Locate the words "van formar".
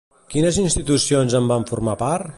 1.55-1.97